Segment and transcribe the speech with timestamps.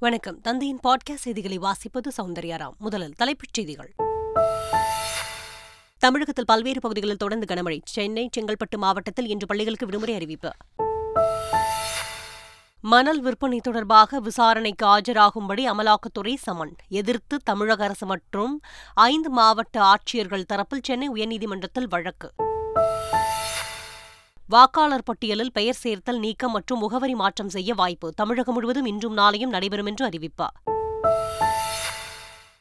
[0.00, 0.40] வணக்கம்.
[0.40, 2.76] தந்தையின் பாட்காஸ்ட் செய்திகளை வாசிப்பது சௌந்தர்யாராம்.
[2.78, 3.94] முதலில் தலைப்புச் செய்திகள்.
[5.98, 7.80] தமிழகத்தில் பல்வேறு பகுதிகளில் தொடர்ந்து கனமழை.
[7.84, 10.52] சென்னை செங்கல்பட்டு மாவட்டத்தில் இன்று பள்ளிகளுக்கு விடுமுறை அறிவிப்பு.
[12.80, 16.76] மணல் விற்பனை தொடர்பாக விசாரணைக்கு ஆஜராகும்படி அமலாக்கத்துறை சமன்.
[16.88, 18.60] எதிர்த்து தமிழக அரசு மற்றும்
[18.94, 22.32] ஐந்து மாவட்ட ஆட்சியர்கள் தரப்பில் சென்னை உயர்நீதிமன்றத்தில் வழக்கு.
[24.50, 28.12] வாக்காளர் பட்டியலில் பெயர் சேர்த்தல் நீக்கம் மற்றும் முகவரி மாற்றம் செய்ய வாய்ப்பு.
[28.12, 30.72] தமிழகம் முழுவதும் இன்றும் நாளையும் நடைபெறும் என்று அறிவிப்பார்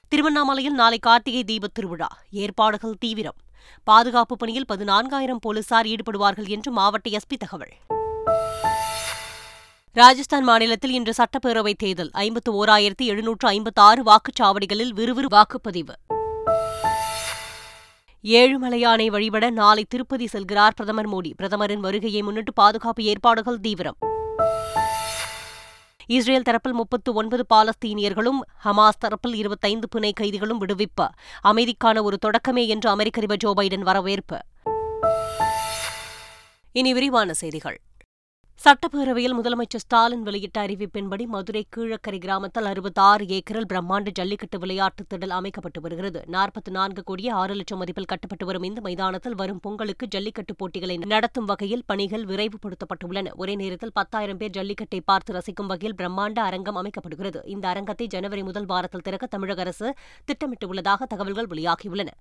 [0.07, 2.07] திருவண்ணாமலையில் நாளை கார்த்திகை தீபத் திருவிழா.
[2.31, 3.35] ஏற்பாடுகள் தீவிரம்.
[3.84, 7.73] பாதுகாப்பு பணியில் பதினான்காயிரம் போலீசார் ஈடுபடுவார்கள் என்று மாவட்ட எஸ்பி தகவல்.
[9.93, 12.09] ராஜஸ்தான் மாநிலத்தில் இன்று சட்டப்பேரவைத் தேர்தல்.
[12.13, 16.18] ஐம்பத்து ஓராயிரத்தி எழுநூற்று ஐம்பத்தி ஆறு வாக்குச்சாவடிகளில் விறுவிறு வாக்குப்பதிவு.
[18.23, 21.33] ஏழுமலையானை வழிபட நாளை திருப்பதி செல்கிறார் பிரதமர் மோடி.
[21.35, 23.97] பிரதமரின் வருகையை முன்னிட்டு பாதுகாப்பு ஏற்பாடுகள் தீவிரம்.
[26.07, 31.07] இஸ்ரேல் தரப்பில் முப்பத்து ஒன்பது பாலஸ்தீனியர்களும் ஹமாஸ் தரப்பில் இருபத்தைந்து புனை கைதிகளும் விடுவிப்பு.
[31.43, 34.39] அமைதிக்கான ஒரு தொடக்கமே என்று அமெரிக்க அதிபர் ஜோ பைடன் வரவேற்பு.
[36.73, 37.79] இனி விரிவான செய்திகள்.
[38.63, 45.34] சட்டப்பேரவையில் முதலமைச்சர் ஸ்டாலின் வெளியிட்ட அறிவிப்பின்படி மதுரை கீழக்கரை கிராமத்தில் அறுபத்தி ஆறு ஏக்கரில் பிரம்மாண்ட ஜல்லிக்கட்டு விளையாட்டு திடல்
[45.38, 46.24] அமைக்கப்பட்டு வருகிறது.
[46.32, 51.46] நாற்பத்தி நான்கு கோடியே ஆறு லட்சம் மதிப்பில் கட்டப்பட்டு வரும் இந்த மைதானத்தில் வரும் பொங்கலுக்கு ஜல்லிக்கட்டு போட்டிகளை நடத்தும்
[51.46, 53.32] வகையில் பணிகள் விரைவுபடுத்தப்பட்டுள்ளன.
[53.35, 57.41] ஒரே நேரத்தில் பத்தாயிரம் பேர் ஜல்லிக்கட்டை பார்த்து ரசிக்கும் வகையில் பிரம்மாண்ட அரங்கம் அமைக்கப்படுகிறது.
[57.46, 59.96] இந்த அரங்கத்தை ஜனவரி முதல் வாரத்தில் திறக்க தமிழக அரசு
[60.27, 62.12] திட்டமிட்டுள்ளதாக தகவல்கள் வெளியாகியுள்ளன.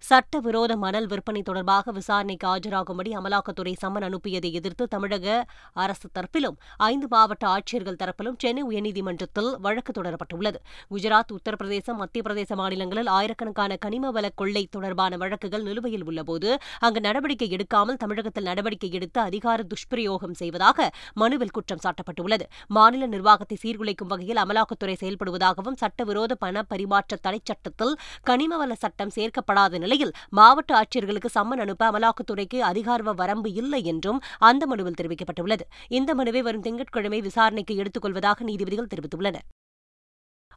[0.00, 7.44] சட்டவிரோத மணல் விற்பனை தொடர்பாக விசாரணைக்கு ஆஜராகும்படி அமலாக்கத்துறை சம்மன் அனுப்பியதை எதிர்த்து தமிழக அரசு தரப்பிலும் ஐந்து மாவட்ட
[7.46, 10.58] ஆட்சியர்கள் தரப்பிலும் சென்னை உயர்நீதிமன்றத்தில் வழக்கு தொடரப்பட்டுள்ளது.
[10.90, 17.48] குஜராத் உத்தரப்பிரதேசம் மத்திய பிரதேச மாநிலங்களில் ஆயிரக்கணக்கான கனிம வள கொள்ளை தொடர்பான வழக்குகள் நிலுவையில் உள்ளபோது அங்கு நடவடிக்கை
[17.56, 22.46] எடுக்காமல் தமிழகத்தில் நடவடிக்கை எடுத்து அதிகார துஷ்பிரயோகம் செய்வதாக மனுவில் குற்றம் சாட்டப்பட்டுள்ளது.
[22.68, 27.94] மாநில நிர்வாகத்தை சீர்குலைக்கும் வகையில் அமலாக்கத்துறை செயல்படுவதாகவும் சட்டவிரோத பண பரிமாற்ற தடை சட்டத்தில்
[28.26, 34.98] கனிமவள சட்டம் சேர்க்கப்படாத நிலையில் மாவட்ட ஆட்சியர்களுக்கு சம்மன் அனுப்ப அமலாக்கத்துறைக்கு அதிகார வரம்பு இல்லை என்றும் அந்த மனுவில்
[35.00, 35.64] தெரிவிக்கப்பட்டுள்ளது.
[35.98, 39.46] இந்த மனுவை வரும் திங்கட்கிழமை விசாரணைக்கு எடுத்துக் கொள்வதாக நீதிபதிகள் தெரிவித்துள்ளனர்.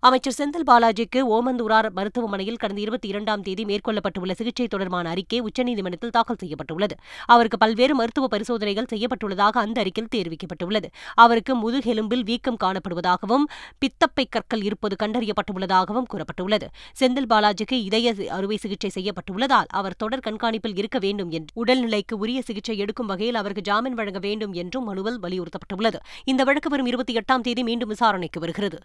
[0.07, 6.39] அமைச்சர் செந்தில் பாலாஜிக்கு ஓமந்தூரார் மருத்துவமனையில் கடந்த இருபத்தி இரண்டாம் தேதி மேற்கொள்ளப்பட்டுள்ள சிகிச்சை தொடர்பான அறிக்கை உச்சநீதிமன்றத்தில் தாக்கல்
[6.39, 6.95] செய்யப்பட்டுள்ளது.
[7.25, 10.87] அவருக்கு பல்வேறு மருத்துவ பரிசோதனைகள் செய்யப்பட்டுள்ளதாக அந்த அறிக்கையில் தெரிவிக்கப்பட்டுள்ளது.
[11.15, 13.45] அவருக்கு முதுகெலும்பில் வீக்கம் காணப்படுவதாகவும்
[13.77, 16.69] பித்தப்பை கற்கள் இருப்பது கண்டறியப்பட்டுள்ளதாகவும் கூறப்பட்டுள்ளது.
[16.99, 22.77] செந்தில் பாலாஜிக்கு இதய அறுவை சிகிச்சை செய்யப்பட்டுள்ளதால் அவர் தொடர் கண்காணிப்பில் இருக்க வேண்டும் என்று உடல்நிலைக்கு உரிய சிகிச்சை
[22.77, 26.01] எடுக்கும் வகையில் அவருக்கு ஜாமீன் வழங்க வேண்டும் என்றும் மனுவில் வலியுறுத்தப்பட்டுள்ளது.
[26.25, 28.79] இந்த வழக்கு வரும் இருபத்தி எட்டாம் தேதி மீண்டும் விசாரணைக்கு வருகிறது.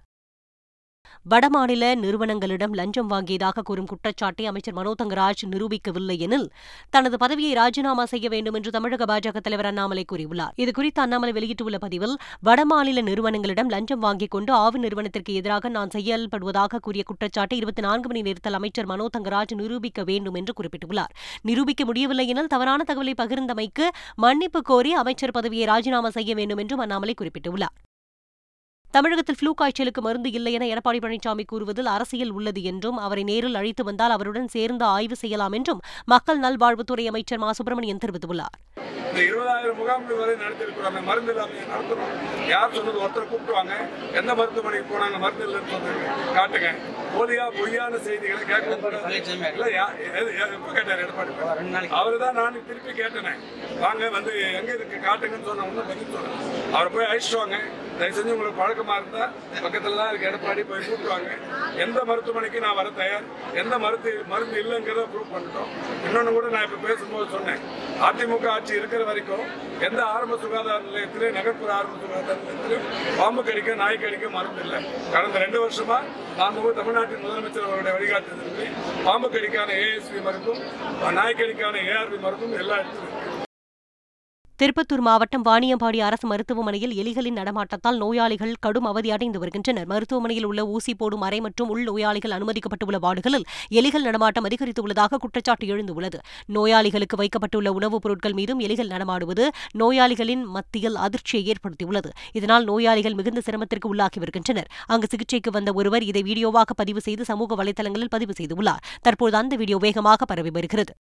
[1.30, 6.48] வடமாநில நிறுவனங்களிடம் லஞ்சம் வாங்கியதாக கூறும் குற்றச்சாட்டை அமைச்சர் மனோ தங்கராஜ் நிரூபிக்கவில்லை எனில்
[6.90, 10.54] தனது பதவியை ராஜினாமா செய்ய வேண்டும் என்று தமிழக பாஜக தலைவர் அண்ணாமலை கூறியுள்ளார்.
[10.56, 17.04] இதுகுறித்து அண்ணாமலை வெளியிட்டுள்ள பதிவில் வடமாநில நிறுவனங்களிடம் லஞ்சம் வாங்கிக் கொண்டு ஆவு நிறுவனத்திற்கு எதிராக நான் செயல்படுவதாக கூறிய
[17.06, 21.12] குற்றச்சாட்டை இருபத்தி நான்கு மணி நேரத்தில் அமைச்சர் மனோ தங்கராஜ் நிரூபிக்க வேண்டும் என்று குறிப்பிட்டுள்ளார்.
[21.42, 27.14] நிரூபிக்க முடியவில்லை எனில் தவறான தகவலை பகிர்ந்தமைக்கு மன்னிப்பு கோரி அமைச்சர் பதவியை ராஜினாமா செய்ய வேண்டும் என்றும் அண்ணாமலை
[27.18, 27.76] குறிப்பிட்டுள்ளார்.
[28.90, 33.84] தமிழகத்தில் ஃப்ளூ காய்ச்சலுக்கு மருந்து இல்லை என எடப்பாடி பழனிசாமி கூறுவதில் அரசியல் உள்ளது என்றும் அவரை நேரில் அழைத்து
[33.84, 37.52] வந்தால் அவருடன் சேர்ந்து ஆய்வு செய்யலாம் என்றும் மக்கள் நல்வாழ்வுத்துறை அமைச்சர் மா.
[37.52, 38.56] சுப்பிரமணியன் தெரிவித்துள்ளார்.
[39.16, 42.10] இந்த இருபதாயிரம் முகாம்கள் வரை நடத்திருக்கிறாங்க மருந்து இல்லாமல் நடத்தணும்
[42.50, 42.98] யார் சொன்னது?
[43.04, 43.74] ஒருத்தர் கூப்பிட்டுவாங்க.
[44.18, 45.18] எந்த மருத்துவமனைக்கு போனாங்க?
[45.22, 46.70] மருந்து இல்லைன்னு சொன்னாங்க காட்டுங்க.
[47.14, 48.76] போலியா பொய்யான செய்திகளை கேட்க
[50.76, 51.00] கேட்டார்?
[51.04, 51.88] எடப்பாடி.
[52.00, 53.32] அவரு தான் நான் திருப்பி கேட்டேனே
[53.84, 54.98] வாங்க வந்து எங்க இருக்கு?
[55.08, 56.36] காட்டுங்கன்னு சொன்ன ஒன்றும் பதில் சொன்னேன்
[56.76, 57.58] அவரை போய் அழைச்சிட்டு வாங்க
[58.00, 59.24] தயவு செஞ்சு உங்களுக்கு பழக்கமா இருந்தா
[59.64, 60.28] பக்கத்துல தான் இருக்கு.
[60.30, 61.30] எடப்பாடி போய் கூப்பிட்டுவாங்க.
[61.84, 63.24] எந்த மருத்துவமனைக்கு நான் வர தயார்?
[63.62, 65.70] எந்த மருந்து மருந்து இல்லைங்கிறத ப்ரூவ் பண்ணிட்டோம்.
[66.08, 67.62] இன்னொன்று கூட நான் இப்போ பேசும்போது சொன்னேன்.
[68.08, 69.44] அதிமுக ஆட்சி இருக்கிற வரைக்கும்
[69.86, 72.84] எந்த ஆரம்ப சுகாதார நிலையத்திலும் நகர்ப்புற ஆரம்ப சுகாதார நிலையத்திலும்
[73.18, 74.80] பாம்பு கடிக்க நாய் கடிக்க மருந்து இல்லை
[75.14, 75.98] கடந்த ரெண்டு வருஷமா
[76.38, 78.66] நாங்கள் தமிழ்நாட்டின் முதலமைச்சர் அவருடைய வழிகாட்டுதலுக்கு
[79.06, 80.62] பாம்பு கடிக்கான ஏஎஸ்பி மருந்தும்
[81.18, 83.35] நாய் கடிக்கான ஏஆர்பி மருந்தும் எல்லா இடத்துலையும் இருக்கு.
[84.62, 89.86] திருப்பத்தூர் மாவட்டம் வாணியம்பாடி அரசு மருத்துவமனையில் எலிகளின் நடமாட்டத்தால் நோயாளிகள் கடும் அவதி அடைந்து வருகின்றனர்.
[89.86, 96.18] மருத்துவமனையில் உள்ள ஊசி போடும் அறை மற்றும் உள் நோயாளிகள் அனுமதிக்கப்பட்டுள்ள வார்டுகளில் எலிகள் நடமாட்டம் அதிகரித்துள்ளதாக குற்றச்சாட்டு எழுந்துள்ளது.
[96.46, 102.10] நோயாளிகளுக்கு வைக்கப்பட்டுள்ள உணவுப் பொருட்கள் மீதும் எலிகள் நடமாடுவது நோயாளிகளின் மத்தியில் அதிர்ச்சியை ஏற்படுத்தியுள்ளது.
[102.32, 104.66] இதனால் நோயாளிகள் மிகுந்த சிரமத்திற்கு உள்ளாகி வருகின்றனர்.
[104.86, 108.82] அங்கு சிகிச்சைக்கு வந்த ஒருவர் இதை வீடியோவாக பதிவு செய்து சமூக வலைதளங்களில் பதிவு செய்துள்ளார்.
[109.02, 110.94] தற்போது அந்த வீடியோ வேகமாக பரவி வருகிறது.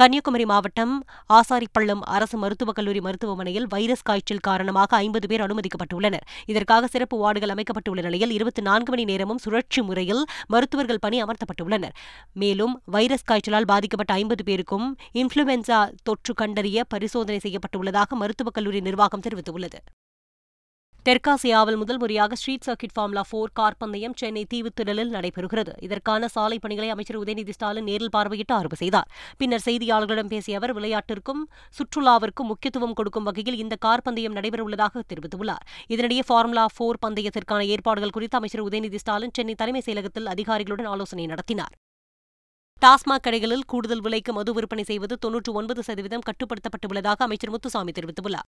[0.00, 6.24] கன்னியாகுமரி மாவட்டம் ஆசாரிப்பள்ளம் அரசு மருத்துவக் கல்லூரி மருத்துவமனையில் வைரஸ் காய்ச்சல் காரணமாக ஐம்பது பேர் அனுமதிக்கப்பட்டுள்ளனர்.
[6.46, 11.94] இதற்காக சிறப்பு வார்டுகள் அமைக்கப்பட்டுள்ள நிலையில் இருபத்தி நான்கு மணி நேரமும் சுழற்சி முறையில் மருத்துவர்கள் பணி அமர்த்தப்பட்டுள்ளனர்.
[12.32, 19.80] மேலும் வைரஸ் காய்ச்சலால் பாதிக்கப்பட்ட ஐம்பது பேருக்கும் இன்ஃபுளுவென்சா தொற்று கண்டறிய பரிசோதனை செய்யப்பட்டுள்ளதாக மருத்துவக் கல்லூரி நிர்வாகம் தெரிவித்துள்ளது.
[21.06, 25.72] தெற்காசியாவில் முதல் முறையாக street circuit formula four car பந்தயம் சென்னை தீவுத்திடலில் நடைபெறுகிறது.
[25.86, 29.08] இதற்கான சாலை பணிகளை அமைச்சர் உதயநிதி ஸ்டாலின் நேரில் பார்வையிட்டு ஆய்வு செய்தார்.
[29.36, 31.42] பின்னர் செய்தியாளர்களிடம் பேசிய அவர் விளையாட்டிற்கும்
[31.78, 35.66] சுற்றுலாவிற்கும் முக்கியத்துவம் கொடுக்கும் வகையில் இந்த கார் பந்தயம் நடைபெறவுள்ளதாக தெரிவித்துள்ளார்.
[35.94, 41.74] இதனிடையே ஃபார்முலா போர் பந்தயத்திற்கான ஏற்பாடுகள் குறித்து அமைச்சர் உதயநிதி ஸ்டாலின் சென்னை தலைமைச் செயலகத்தில் அதிகாரிகளுடன் ஆலோசனை நடத்தினார்.
[42.82, 48.48] டாஸ்மாக் கடைகளில் கூடுதல் விலைக்கு மது விற்பனை செய்வது தொன்னூற்று ஒன்பது சதவீதம் கட்டுப்படுத்தப்பட்டுள்ளதாக அமைச்சர் முத்துசாமி தெரிவித்துள்ளார்.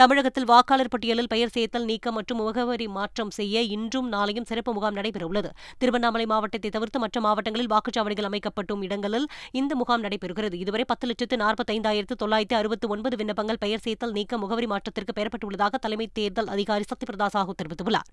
[0.00, 5.50] தமிழகத்தில் வாக்காளர் பட்டியலில் பெயர் சேர்த்தல் நீக்கம் மற்றும் முகவரி மாற்றம் செய்ய இன்றும் நாளையும் சிறப்பு முகாம் நடைபெறவுள்ளது.
[5.80, 9.26] திருவண்ணாமலை மாவட்டத்தை தவிர்த்து மற்ற மாவட்டங்களில் வாக்குச்சாவடிகள் அமைக்கப்பட்டும் இடங்களில்
[9.60, 10.56] இந்த முகாம் நடைபெறுகிறது.
[10.62, 16.08] இதுவரை பத்து லட்சத்து நாற்பத்தைந்தாயிரத்து தொள்ளாயிரத்து அறுபத்து ஒன்பது விண்ணப்பங்கள் பெயர் சேர்த்தல் நீக்க முகவரி மாற்றத்திற்கு பெறப்பட்டுள்ளதாக தலைமை
[16.20, 18.10] தேர்தல் அதிகாரி சத்யபிரதா சாஹூ தெரிவித்துள்ளார்.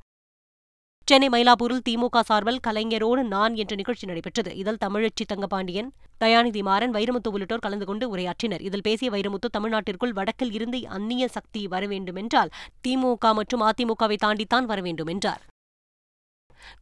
[1.09, 4.51] சென்னை மயிலாப்பூரில் திமுக சார்பில் கலைஞரோடு நான் என்ற நிகழ்ச்சி நடைபெற்றது.
[4.61, 5.89] இதில் தமிழச்சி தங்கபாண்டியன்
[6.23, 8.63] தயாநிதி மாறன் வைரமுத்து உள்ளிட்டோர் கலந்து கொண்டு உரையாற்றினர்.
[8.67, 12.51] இதில் பேசிய வைரமுத்து தமிழ்நாட்டிற்குள் வடக்கில் இருந்து அந்நிய சக்தி வர வேண்டுமென்றால்
[12.87, 15.43] திமுக மற்றும் அதிமுகவை தாண்டித்தான் வர வேண்டும் என்றார்.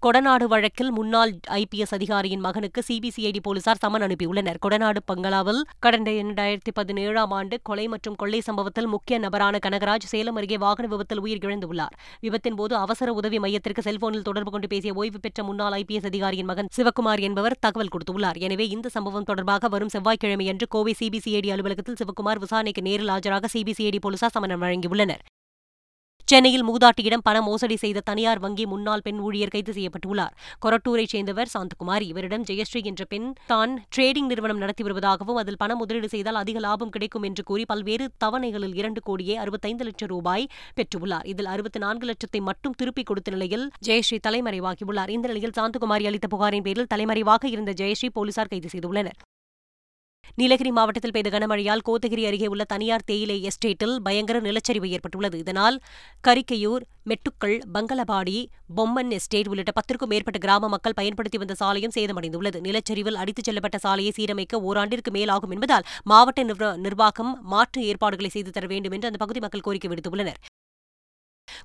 [0.05, 4.57] கொடநாடு வழக்கில் முன்னாள் ஐபிஎஸ் அதிகாரியின் மகனுக்கு சிபிசிஐடி போலீசார் சமன் அனுப்பியுள்ளனர்.
[4.65, 10.57] கொடநாடு பங்களாவில் கடந்த இரண்டாயிரத்தி பதினேழாம் ஆண்டு கொலை மற்றும் கொள்ளை சம்பவத்தில் முக்கிய நபரான கனகராஜ் சேலம் அருகே
[10.57, 11.93] வாகன விபத்தில் உயிரிழந்துள்ளார்.
[12.21, 16.71] விபத்தின் போது அவசர உதவி மையத்திற்கு செல்போனில் தொடர்பு கொண்டு பேசிய ஓய்வு பெற்ற முன்னாள் ஐபிஎஸ் அதிகாரியின் மகன்
[16.77, 18.37] சிவக்குமார் என்பவர் தகவல் கொடுத்துள்ளார்.
[18.37, 24.35] எனவே இந்த சம்பவம் தொடர்பாக வரும் செவ்வாய்க்கிழமையன்று கோவை சிபிசிஐடி அலுவலகத்தில் சிவக்குமார் விசாரணைக்கு நேரில் ஆஜராக சிபிசிஐடி போலீசார்
[24.37, 25.23] சமனம் வழங்கியுள்ளனர்.
[26.31, 30.31] சென்னையில் மூதாட்டியிடம் பண மோசடி செய்த தனியார் வங்கி முன்னாள் பெண் ஊழியர் கைது செய்யப்பட்டுள்ளார்.
[30.63, 32.05] கொரட்டூரைச் சேர்ந்தவர் சாந்தகுமாரி.
[32.11, 36.89] இவரிடம் ஜெயஸ்ரீ என்ற பெண் தான் ட்ரேடிங் நிறுவனம் நடத்தி வருவதாகவும் அதில் பண முதலீடு செய்தால் அதிக லாபம்
[36.89, 40.47] கிடைக்கும் என்று கூறி பல்வேறு தவணைகளில் இரண்டு கோடியே அறுபத்தைந்து லட்சம் ரூபாய்
[40.79, 41.25] பெற்றுள்ளார்.
[41.25, 45.09] இதில் அறுபத்தி நான்கு லட்சத்தை மட்டும் திருப்பிக் கொடுத்த நிலையில் ஜெயஸ்ரீ தலைமறைவாகியுள்ளார்.
[45.09, 49.19] இந்த நிலையில் சாந்தகுமாரி அளித்த புகாரின் பேரில் தலைமறைவாக இருந்த ஜெயஸ்ரீ போலீசார் கைது செய்துள்ளனர்.
[50.33, 55.37] நீலகிரி மாவட்டத்தில் பெய்த கனமழையால் கோத்தகிரி அருகே உள்ள தனியார் தேயிலை எஸ்டேட்டில் பயங்கர நிலச்சரிவு ஏற்பட்டுள்ளது.
[55.37, 55.77] இதனால்
[56.27, 58.37] கரிக்கையூர் மெட்டுக்கள் பங்களபாடி
[58.77, 62.59] பொம்மன் எஸ்டேட் உள்ளிட்ட பத்திற்கும் மேற்பட்ட கிராம மக்கள் பயன்படுத்தி வந்த சாலையும் சேதமடைந்துள்ளது.
[62.67, 68.91] நிலச்சரிவில் அடித்துச் செல்லப்பட்ட சாலையை சீரமைக்க ஓராண்டிற்கு மேலாகும் என்பதால் மாவட்ட நிர்வாகம் மாற்று ஏற்பாடுகளை செய்து தர வேண்டும்
[68.91, 70.39] என்று அந்த பகுதி மக்கள் கோரிக்கை விடுத்துள்ளனர்.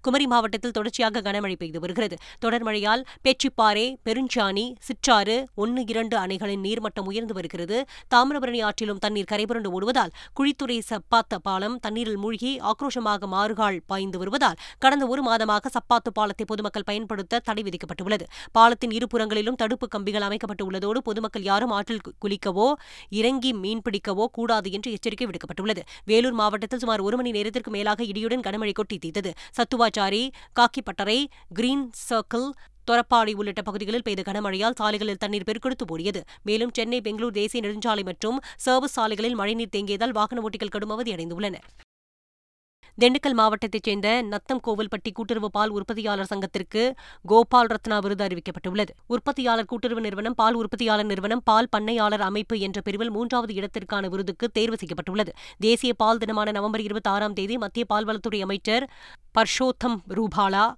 [0.04, 2.16] குமரி மாவட்டத்தில் தொடர்ச்சியாக கனமழை பெய்து வருகிறது.
[2.38, 7.78] தொடர் மழையால் பேச்சிப்பாறை பெருஞ்சாணி சிற்றாறு ஒன்று இரண்டு அணைகளின் நீர்மட்டம் உயர்ந்து வருகிறது.
[8.14, 15.06] தாமிரபரணி ஆற்றிலும் தண்ணீர் கரைபுரண்டு ஓடுவதால் குழித்துறை சப்பாத்த பாலம் தண்ணீரில் மூழ்கி ஆக்ரோஷமாக மாறுகால் பாய்ந்து வருவதால் கடந்த
[15.06, 18.24] ஒரு மாதமாக சப்பாத்து பாலத்தை பொதுமக்கள் பயன்படுத்த தடை விதிக்கப்பட்டுள்ளது.
[18.52, 22.68] பாலத்தின் இருபுறங்களிலும் தடுப்பு கம்பிகள் அமைக்கப்பட்டு உள்ளதோடு பொதுமக்கள் யாரும் ஆற்றில் குளிக்கவோ
[23.20, 25.84] இறங்கி மீன்பிடிக்கவோ கூடாது என்று எச்சரிக்கை விடுக்கப்பட்டுள்ளது.
[26.04, 29.30] வேலூர் மாவட்டத்தில் சுமார் ஒரு மணி நேரத்திற்கு மேலாக இடியுடன் கனமழை கொட்டி தீர்த்தது.
[29.70, 30.22] சத்துவாச்சாரி
[30.58, 31.16] காக்கிப்பட்டறை
[31.56, 32.46] கிரீன் சர்க்கிள்
[32.88, 36.20] தொரப்பாடி உள்ளிட்ட பகுதிகளில் பெய்த கனமழையால் சாலைகளில் தண்ணீர் பெருக்கெடுத்து ஓடியது.
[36.48, 41.66] மேலும் சென்னை பெங்களூர் தேசிய நெடுஞ்சாலை மற்றும் சர்வீஸ் சாலைகளில் மழைநீர் தேங்கியதால் வாகன ஓட்டிகள் கடும் அவதியடைந்துள்ளனர்
[43.00, 48.88] திண்டுக்கல் மாவட்டத்தைச் சேர்ந்த நத்தம் கோவில்பட்டி கூட்டுறவு பால் உற்பத்தியாளர் சங்கத்திற்கு கோபால் ரத்னா விருது அறிவிக்கப்பட்டுள்ளது.
[49.06, 54.76] உற்பத்தியாளர் கூட்டுறவு நிறுவனம் பால் உற்பத்தியாளர் நிறுவனம் பால் பண்ணையாளர் அமைப்பு என்ற பிரிவில் மூன்றாவது இடத்திற்கான விருதுக்கு தேர்வு
[54.76, 55.32] செய்யப்பட்டுள்ளது.
[55.58, 58.90] தேசிய பால் தினமான நவம்பர் இருபத்தி ஆறாம் தேதி மத்திய பால்வளத்துறை அமைச்சர்
[59.38, 60.74] பர்ஷோத்தம் ரூபாலா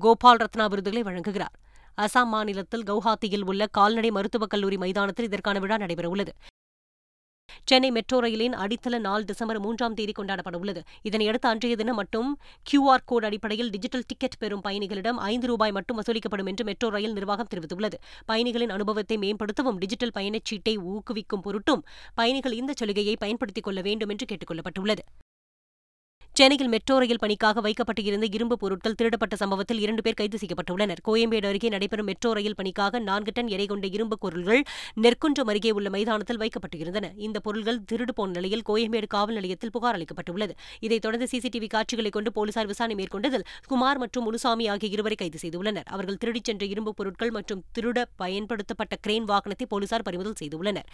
[0.00, 1.54] கோபால் ரத்னா விருதுகளை வழங்குகிறார்.
[2.02, 6.34] அசாம் மாநிலத்தில் கவுஹாத்தியில் உள்ள கால்நடை மருத்துவக் கல்லூரி மைதானத்தில் இதற்கான விழா நடைபெறவுள்ளது.
[7.72, 10.82] சென்னை மெட்ரோ ரயிலின் அடித்தள நாள் டிசம்பர் மூன்றாம் தேதி கொண்டாடப்பட உள்ளது.
[11.10, 12.38] இதனையடுத்து அன்றைய தினம் மட்டும்
[12.70, 17.46] கியூஆர் கோட் அடிப்படையில் டிஜிட்டல் டிக்கெட் பெறும் பயணிகளிடம் ஐந்து ரூபாய் மட்டும் வசூலிக்கப்படும் என்று மெட்ரோ ரயில் நிர்வாகம்
[17.54, 17.94] தெரிவித்துள்ளது.
[18.24, 24.50] பயணிகளின் அனுபவத்தை மேம்படுத்தவும் டிஜிட்டல் பயணச்சீட்டை ஊக்குவிக்கும் பொருட்டும் பயணிகள் இந்த சலுகையை பயன்படுத்திக் கொள்ள வேண்டும் என்று கேட்டுக்
[24.50, 25.04] கொள்ளப்பட்டுள்ளது.
[26.38, 31.00] சென்னையில் மெட்ரோ ரயில் பணிக்காக வைக்கப்பட்டிருந்த இரும்பு பொருட்கள் திருடப்பட்ட சம்பவத்தில் இரண்டு பேர் கைது செய்யப்பட்டுள்ளனர்.
[31.08, 34.62] கோயம்பேடு அருகே நடைபெறும் மெட்ரோ ரயில் பணிக்காக நான்கு டன் எடை கொண்ட இரும்பு பொருள்கள்
[34.94, 37.10] நெற்குன்றம் அருகே உள்ள மைதானத்தில் வைக்கப்பட்டிருந்தன.
[37.16, 40.56] இந்த பொருள்கள் திருடு போன நிலையில் கோயம்பேடு காவல் நிலையத்தில் புகார் அளிக்கப்பட்டுள்ளது.
[40.80, 45.84] இதைத் தொடர்ந்து சிசிடிவி காட்சிகளை கொண்டு போலீசார் விசாரணை மேற்கொண்டதில் குமார் மற்றும் முனுசாமி ஆகிய இருவரை கைது செய்துள்ளனர்.
[45.84, 50.88] அவர்கள் திருடிச் சென்ற இரும்பு பொருட்கள் மற்றும் திருட பயன்படுத்தப்பட்ட கிரேன் வாகனத்தை போலீசார் பறிமுதல் செய்துள்ளனர்.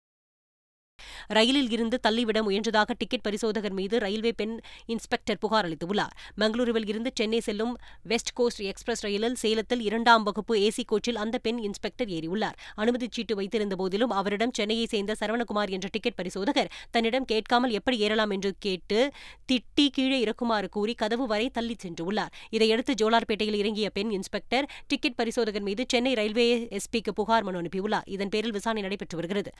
[1.28, 6.14] ரயிலில் இருந்து தள்ளிவிட முயன்றதாக டிக்கெட் பரிசோதகர் மீது ரயில்வே பெண் இன்ஸ்பெக்டர் புகார் அளித்துள்ளார்.
[6.38, 11.58] மங்களூருவில் இருந்து சென்னை செல்லும் வெஸ்ட் கோஸ்ட் எக்ஸ்பிரஸ் ரயிலில் சேலத்தில் இரண்டாம் வகுப்பு ஏசி கோச்சில் அந்த பெண்
[11.58, 12.56] இன்ஸ்பெக்டர் ஏறியுள்ளார்.
[12.76, 18.30] அனுமதிச் சீட்டு வைத்திருந்த போதிலும் அவரிடம் சென்னையைச் சேர்ந்த சரவணகுமார் என்ற டிக்கெட் பரிசோதகர் தன்னிடம் கேட்காமல் எப்படி ஏறலாம்
[18.30, 19.12] என்று கேட்டு
[19.52, 22.32] திட்டி கீழே இறக்குமாறு கூறி கதவு வரை தள்ளிச் சென்றுள்ளார்.
[22.50, 28.06] இதையடுத்து ஜோலார்பேட்டையில் இறங்கிய பெண் இன்ஸ்பெக்டர் டிக்கெட் பரிசோதகர் மீது சென்னை ரயில்வே எஸ்பிக்கு புகார் மனு அனுப்பியுள்ளார்.
[28.06, 29.50] இதன் பேரில் விசாரணை நடைபெற்று வருகிறது.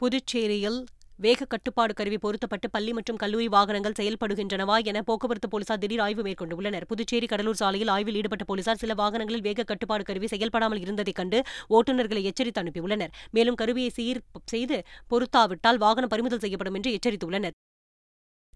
[0.00, 0.78] புதுச்சேரியில்
[1.18, 6.84] வேக கட்டுப்பாடு கருவி பொருத்தப்பட்டு பள்ளி மற்றும் கல்லூரி வாகனங்கள் செயல்படுகின்றனவா என போக்குவரத்து போலீசார் திடீர் ஆய்வு மேற்கொண்டுள்ளனர்.
[6.84, 12.22] புதுச்சேரி கடலூர் சாலையில் ஆய்வில் ஈடுபட்ட போலீசார் சில வாகனங்களில் வேக கட்டுப்பாடு கருவி செயல்படாமல் இருந்ததைக் கண்டு ஓட்டுநர்களை
[12.22, 13.14] எச்சரித்து அனுப்பியுள்ளனர்.
[13.30, 17.56] மேலும் கருவியை சீர் செய்து பொருத்தாவிட்டால் வாகனம் பறிமுதல் செய்யப்படும் என்று எச்சரித்துள்ளனர்.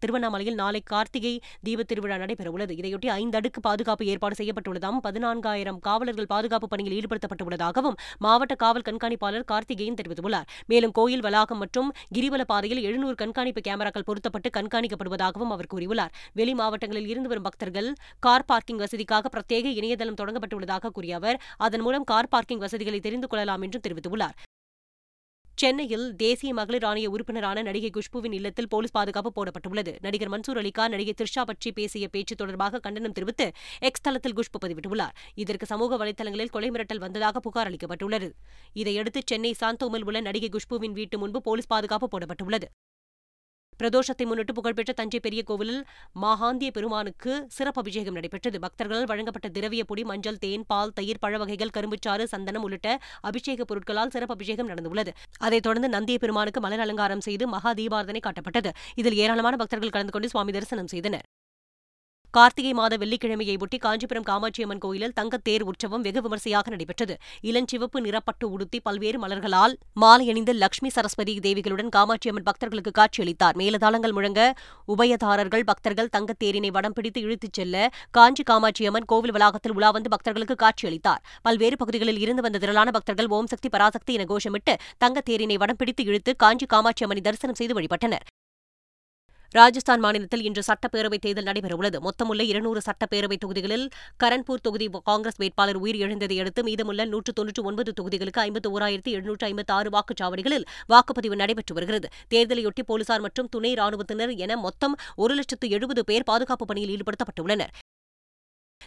[0.00, 1.34] திருவண்ணாமலையில் நாளை கார்த்திகை
[1.66, 2.74] தீபத் திருவிழா நடைபெறவுள்ளது.
[2.80, 9.98] இதையொட்டி ஐந்து அடுக்கு பாதுகாப்பு ஏற்பாடு செய்யப்பட்டுள்ளதாகவும் பதினான்காயிரம் காவலர்கள் பாதுகாப்பு பணியில் ஈடுபடுத்தப்பட்டுள்ளதாகவும் மாவட்ட காவல் கண்காணிப்பாளர் கார்த்திகேயன்
[10.00, 10.46] தெரிவித்துள்ளார்.
[10.66, 16.14] மேலும் கோயில் வளாகம் மற்றும் கிரிவல பாதையில் எழுநூறு கண்காணிப்பு கேமராக்கள் பொருத்தப்பட்டு கண்காணிக்கப்படுவதாகவும் அவர் கூறியுள்ளார்.
[16.32, 17.90] வெளி மாவட்டங்களில் இருந்து வரும் பக்தர்கள்
[18.26, 23.62] கார் பார்க்கிங் வசதிக்காக பிரத்யேக இணையதளம் தொடங்கப்பட்டுள்ளதாக கூறிய அவர் அதன் மூலம் கார் பார்க்கிங் வசதிகளை தெரிந்து கொள்ளலாம்
[23.62, 24.36] என்றும் தெரிவித்துள்ளார்.
[25.54, 29.92] சென்னையில் தேசிய மகளிர் ஆணைய உறுப்பினரான நடிகை குஷ்புவின் இல்லத்தில் போலீஸ் பாதுகாப்பு போடப்பட்டுள்ளது.
[30.00, 35.14] நடிகர் மன்சூர் அலிகான் நடிகை திரிஷா பற்றி பேசிய பேச்சு தொடர்பாக கண்டனம் தெரிவித்து எக்ஸ் தளத்தில் குஷ்பு பதிவிட்டுள்ளார்.
[35.34, 38.30] இதற்கு சமூக வலைதளங்களில் கொலை மிரட்டல் வந்ததாக புகார் அளிக்கப்பட்டுள்ளது.
[38.72, 42.68] இதையடுத்து சென்னை சாந்தோமில் உள்ள நடிகை குஷ்புவின் வீட்டு முன்பு போலீஸ் பாதுகாப்பு போடப்பட்டுள்ளது.
[43.80, 45.82] பிரதோஷத்தை முன்னிட்டு புகழ்பெற்ற தஞ்சை பெரிய கோவிலில்
[46.22, 48.58] மாகாந்திய பெருமானுக்கு சிறப்பு அபிஷேகம் நடைபெற்றது.
[48.58, 54.10] பக்தர்களால் வழங்கப்பட்ட திரவிய பொடி மஞ்சள் தேன் பால் தயிர் பழ வகைகள் கரும்புச்சாறு சந்தனம் உள்ளிட்ட அபிஷேக பொருட்களால்
[54.10, 55.12] சிறப்பு அபிஷேகம் நடந்துள்ளது.
[55.38, 58.72] அதைத் தொடர்ந்து நந்திய பெருமானுக்கு மலர் அலங்காரம் செய்து மகா தீபாரதனை காட்டப்பட்டது.
[58.94, 61.26] இதில் ஏராளமான பக்தர்கள் கலந்து கொண்டு சுவாமி தரிசனம் செய்தனர்.
[62.36, 67.14] கார்த்திகை மாத வெள்ளிக்கிழமையை ஒட்டி காஞ்சிபுரம் காமாட்சியம்மன் கோயிலில் தங்கத்தேர் உற்சவம் வெகு விமர்சையாக நடைபெற்றது.
[67.50, 73.56] இளஞ்சிவப்பு நிறப்பட்டு உடுத்தி பல்வேறு மலர்களால் மாலை அணிந்த லட்சுமி சரஸ்வதி தேவிகளுடன் காமாட்சியம்மன் பக்தர்களுக்கு காட்சியளித்தார்.
[73.60, 74.40] மேலதாளங்கள் முழங்க
[74.94, 81.22] உபயதாரர்கள் பக்தர்கள் தங்கத்தேரினை வடம் பிடித்து இழுத்துச் செல்ல காஞ்சி காமாட்சியம்மன் கோவில் வளாகத்தில் உலா வந்து பக்தர்களுக்கு காட்சியளித்தார்.
[81.42, 86.36] பல்வேறு பகுதிகளில் இருந்து வந்த திரளான பக்தர்கள் ஓம் சக்தி பராசக்தி என கோஷமிட்டு தங்கத்தேரினை வடம் பிடித்து இழுத்து
[86.36, 88.26] காஞ்சி காமாட்சியம்மனை தரிசனம் செய்து வழிபட்டனர்.
[89.52, 91.98] ராஜஸ்தான் மாநிலத்தில் இன்று சட்டப்பேரவைத் தேர்தல் நடைபெறவுள்ளது.
[91.98, 93.86] மொத்தமுள்ள இருநூறு சட்டப்பேரவைத் தொகுதிகளில்
[94.22, 99.72] கரன்பூர் தொகுதி காங்கிரஸ் வேட்பாளர் உயிரிழந்ததை அடுத்து மீதமுள்ள நூற்று தொன்னூற்று ஒன்பது தொகுதிகளுக்கு ஐம்பத்து ஓராயிரத்தி எழுநூற்று ஐம்பத்தி
[99.78, 102.08] ஆறு வாக்குச்சாவடிகளில் வாக்குப்பதிவு நடைபெற்று வருகிறது.
[102.30, 107.72] தேர்தலையொட்டி போலீசார் மற்றும் துணை ராணுவத்தினர் என மொத்தம் ஒரு லட்சத்து எழுபது பேர் பாதுகாப்பு பணியில் ஈடுபடுத்தப்பட்டுள்ளனர்.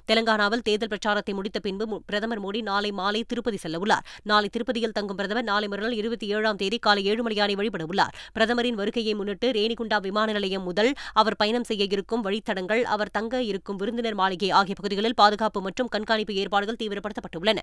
[0.10, 4.06] தெலங்கானாவில் தேர்தல் பிரச்சாரத்தை முடித்த பின்பு பிரதமர் மோடி நாளை மாலை திருப்பதி செல்லவுள்ளார்.
[4.32, 9.14] நாளை திருப்பதியில் தங்கும் பிரதமர் நாளை மறுநாள் இருபத்தி ஏழாம் தேதி காலை ஏழு மணியானை வழிபடவுள்ளார் பிரதமரின் வருகையை
[9.20, 10.92] முன்னிட்டு ரேணிகுண்டா விமான நிலையம் முதல்
[11.22, 16.36] அவர் பயணம் செய்ய இருக்கும் வழித்தடங்கள் அவர் தங்க இருக்கும் விருந்தினர் மாளிகை ஆகிய பகுதிகளில் பாதுகாப்பு மற்றும் கண்காணிப்பு
[16.44, 17.60] ஏற்பாடுகள் தீவிரப்படுத்தப்பட்டுள்ளன.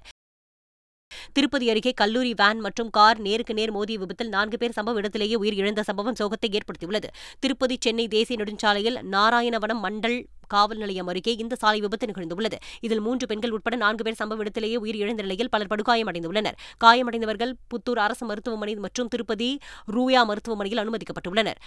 [1.33, 5.83] திருப்பதி அருகே கல்லூரி வேன் மற்றும் கார் நேருக்கு நேர் மோதிய விபத்தில் நான்கு பேர் சம்பவ இடத்திலேயே உயிரிழந்த
[5.89, 7.09] சம்பவம் சோகத்தை ஏற்படுத்தியுள்ளது.
[7.41, 10.19] திருப்பதி சென்னை தேசிய நெடுஞ்சாலையில் நாராயணவனம் மண்டல்
[10.55, 12.59] காவல் நிலையம் அருகே இந்த சாலை விபத்து நிகழ்ந்துள்ளது.
[12.87, 18.27] இதில் மூன்று பெண்கள் உட்பட நான்கு பேர் சம்பவ இடத்திலேயே உயிரிழந்த நிலையில் பலர் படுகாயமடைந்துள்ளனர் காயமடைந்தவர்கள் புத்தூர் அரசு
[18.31, 19.51] மருத்துவமனை மற்றும் திருப்பதி
[19.97, 21.61] ரூயா மருத்துவமனையில் அனுமதிக்கப்பட்டுள்ளனர்.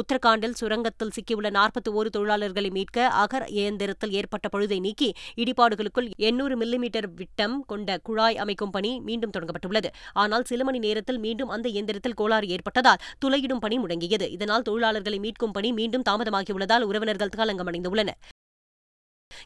[0.00, 5.08] உத்தரகாண்டில் சுரங்கத்தில் சிக்கியுள்ள நாற்பத்தி ஒரு தொழிலாளர்களை மீட்க அகர் இயந்திரத்தில் ஏற்பட்ட பழுதை நீக்கி
[5.42, 9.90] இடிபாடுகளுக்குள் எண்ணூறு மில்லிமீட்டர் விட்டம் கொண்ட குழாய் அமைக்கும் பணி மீண்டும் தொடங்கப்பட்டுள்ளது.
[10.12, 14.28] ஆனால் சில மணி நேரத்தில் மீண்டும் அந்த இயந்திரத்தில் கோளாறு ஏற்பட்டதால் துளையிடும் பணி முடங்கியது.
[14.36, 18.20] இதனால் தொழிலாளர்களை மீட்கும் பணி மீண்டும் தாமதமாகியுள்ளதால் உறவினர்கள் கலங்கமடைந்துள்ளனர்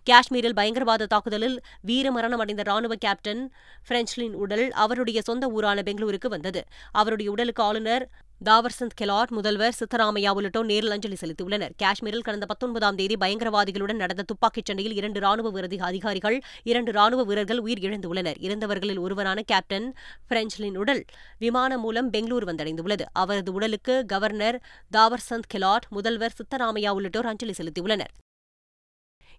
[0.08, 1.56] காஷ்மீரில் பயங்கரவாத தாக்குதலில்
[1.88, 3.42] வீரமரணம் அடைந்த ராணுவ கேப்டன்
[3.88, 6.60] பிரெஞ்ச்லின் உடல் அவருடைய சொந்த ஊரான பெங்களூருக்கு வந்தது.
[6.92, 8.04] அவருடைய உடலுக்கு ஆளுநர்
[8.48, 11.72] தாவர்சந்த் கெலாட் முதல்வர் சித்தராமையா உள்ளிட்டோர் நேரில் அஞ்சலி செலுத்தியுள்ளனர்.
[11.82, 17.58] காஷ்மீரில் கடந்த பத்தொன்பதாம் தேதி பயங்கரவாதிகளுடன் நடந்த துப்பாக்கிச் சண்டையில் இரண்டு ராணுவ விரதி அதிகாரிகள் இரண்டு ராணுவ வீரர்கள்
[17.58, 19.94] உயிர் இழந்துள்ளனர் இறந்தவர்களில் ஒருவரான கேப்டன்
[20.30, 21.04] பிரெஞ்சலின் உடல்
[21.38, 23.02] விமானம் மூலம் பெங்களூரு வந்தடைந்துள்ளது.
[23.12, 24.62] அவரது உடலுக்கு கவர்னர்
[24.96, 28.14] தாவர்சந்த் கெலாட் முதல்வர் சித்தராமையா உள்ளிட்டோர் அஞ்சலி செலுத்தியுள்ளனர்.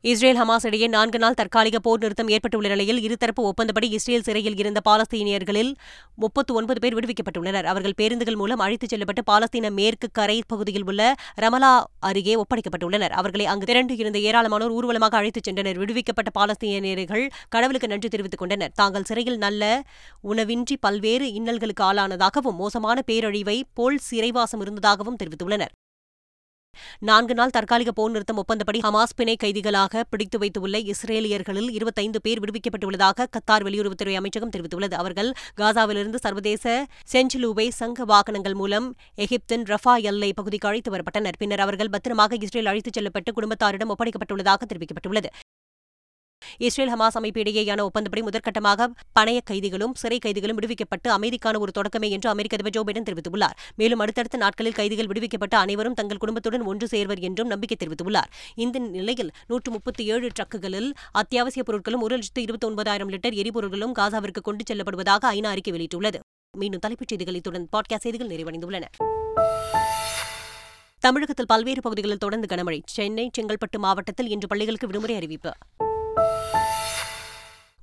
[0.09, 4.79] இஸ்ரேல் ஹமாஸ் இடையே நான்கு நாள் தற்காலிக போர் நிறுத்தம் ஏற்பட்டுள்ள நிலையில் இருதரப்பு ஒப்பந்தப்படி இஸ்ரேல் சிறையில் இருந்த
[4.87, 5.69] பாலஸ்தீனியர்களில்
[6.23, 7.67] முப்பத்து ஒன்பது பேர் விடுவிக்கப்பட்டுள்ளனர்.
[7.71, 11.01] அவர்கள் பேருந்துகள் மூலம் அழைத்துச் செல்லப்பட்டு பாலஸ்தீன மேற்கு கரை பகுதியில் உள்ள
[11.43, 11.71] ரமலா
[12.09, 13.13] அருகே ஒப்படைக்கப்பட்டுள்ளனர்.
[13.19, 15.79] அவர்களை அங்கு திரண்டு இருந்த ஏராளமானோர் ஊர்வலமாக அழைத்துச் சென்றனர்.
[15.83, 18.73] விடுவிக்கப்பட்ட பாலஸ்தீனியர்கள் கடவுளுக்கு நன்றி தெரிவித்துக் கொண்டனர்.
[18.81, 19.83] தாங்கள் சிறையில் நல்ல
[20.31, 25.73] உணவின்றி பல்வேறு இன்னல்களுக்கு ஆளானதாகவும் மோசமான பேரழிவை போல் சிறைவாசம் இருந்ததாகவும் தெரிவித்துள்ளனர்.
[27.07, 33.27] நான்கு நாள் தற்காலிக போர் நிறுத்தம் ஒப்பந்தப்படி ஹமாஸ் பிணை கைதிகளாக பிடித்து வைத்துள்ள இஸ்ரேலியர்களில் இருபத்தைந்து பேர் விடுவிக்கப்பட்டுள்ளதாக
[33.35, 34.95] கத்தார் வெளியுறவுத்துறை அமைச்சகம் தெரிவித்துள்ளது.
[35.01, 35.29] அவர்கள்
[35.61, 36.65] காசாவிலிருந்து சர்வதேச
[37.13, 38.89] செஞ்சிலூவை சங்க வாகனங்கள் மூலம்
[39.25, 41.39] எகிப்தின் ரஃபா எல்லை பகுதிக்கு அழைத்து வரப்பட்டனர்.
[41.43, 45.31] பின்னர் அவர்கள் பத்திரமாக இஸ்ரேல் அழைத்துச் செல்லப்பட்டு குடும்பத்தாரிடம் ஒப்படைக்கப்பட்டுள்ளதாக தெரிவிக்கப்பட்டுள்ளது.
[46.57, 48.87] இஸ்ரேல் ஹமாஸ் அமைப்பு இடையேயான ஒப்பந்தப்படி முதற்கட்டமாக
[49.19, 53.57] பணைய கைதிகளும் சிறை கைதிகளும் விடுவிக்கப்பட்டு அமைதிக்கான ஒரு தொடக்கமே என்று அமெரிக்க அதிபர் ஜோ பைடன் தெரிவித்துள்ளார்.
[53.75, 58.29] மேலும் அடுத்தடுத்த நாட்களில் கைதிகள் விடுவிக்கப்பட்டு அனைவரும் தங்கள் குடும்பத்துடன் ஒன்று சேர்வர் என்றும் நம்பிக்கை தெரிவித்துள்ளார்.
[58.55, 64.41] இந்த நிலையில் நூற்று முப்பத்தி ஏழு ட்ரக்குகளில் அத்தியாவசிய பொருட்களும் ஒரு லட்சத்து இருபத்தி ஒன்பதாயிரம் லிட்டர் எரிபொருட்களும் காசாவிற்கு
[64.41, 66.19] கொண்டு செல்லப்படுவதாக ஐநா அறிக்கை வெளியிட்டுள்ளது.
[66.57, 68.83] மீண்டும் தலைப்புச் செய்திகள் இத்துடன் பாட்காஸ்ட் செய்திகள் நிறைவடைந்துள்ளன.
[70.99, 72.81] தமிழகத்தில் பல்வேறு பகுதிகளில் தொடர்ந்து கனமழை.
[72.85, 75.51] சென்னை செங்கல்பட்டு மாவட்டத்தில் இன்று பள்ளிகளுக்கு விடுமுறை அறிவிப்பு.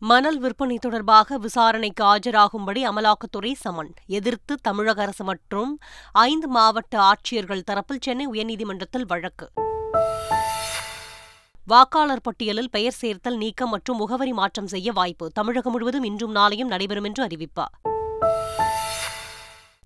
[0.00, 3.94] மணல் விற்பனை தொடர்பாக விசாரணைக்கு ஆஜராகும்படி அமலாக்கத்துறை சமன்.
[4.06, 5.78] எதிர்த்து தமிழக அரசு மற்றும்
[6.12, 9.50] ஐந்து மாவட்ட ஆட்சியர்கள் தரப்பில் சென்னை உயர்நீதிமன்றத்தில் வழக்கு.
[11.66, 15.30] வாக்காளர் பட்டியலில் பெயர் சேர்த்தல் நீக்கம் மற்றும் முகவரி மாற்றம் செய்ய வாய்ப்பு.
[15.30, 17.92] தமிழகம் முழுவதும் இன்றும் நாளையும் நடைபெறும் என்று அறிவிப்பார்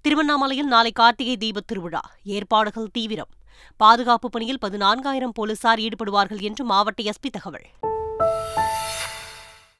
[0.00, 2.00] திருவண்ணாமலையில் நாளை கார்த்திகை தீபத் திருவிழா.
[2.24, 3.28] ஏற்பாடுகள் தீவிரம்.
[3.76, 7.91] பாதுகாப்பு பணியில் பதினான்காயிரம் போலீசார் ஈடுபடுவார்கள் என்று மாவட்ட எஸ்பி தகவல்.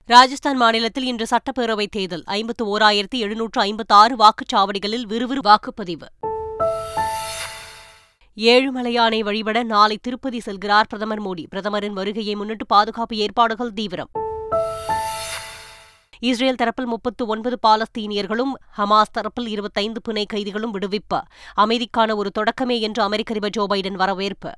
[0.06, 6.06] ராஜஸ்தான் மாநிலத்தில் இன்று சட்டப்பேரவைத் தேர்தல் ஐம்பத்து ஓராயிரத்தி எழுநூற்று ஐம்பத்தி ஆறு வாக்குச்சாவடிகளில் விறுவிறு வாக்குப்பதிவு.
[8.37, 11.47] ஏழுமலையானை வழிபட நாளை திருப்பதி செல்கிறார் பிரதமர் மோடி.
[11.49, 14.11] பிரதமரின் வருகையை முன்னிட்டு பாதுகாப்பு ஏற்பாடுகள் தீவிரம்.
[16.21, 21.21] இஸ்ரேல் தரப்பில் முப்பத்து ஒன்பது பாலஸ்தீனியர்களும் ஹமாஸ் தரப்பில் இருபத்தைந்து புனை கைதிகளும் விடுவிப்பு.
[21.56, 24.52] அமைதிக்கான ஒரு தொடக்கமே என்று அமெரிக்க அதிபர் ஜோ பைடன் வரவேற்பு.